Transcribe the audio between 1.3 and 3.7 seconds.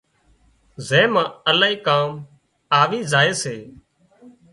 الاهي ڪام آوِي زائي سي